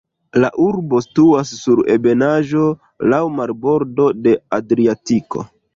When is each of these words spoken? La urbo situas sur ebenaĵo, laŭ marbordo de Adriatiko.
La 0.43 0.49
urbo 0.67 1.01
situas 1.07 1.51
sur 1.59 1.83
ebenaĵo, 1.97 2.65
laŭ 3.13 3.23
marbordo 3.39 4.13
de 4.27 4.39
Adriatiko. 4.61 5.51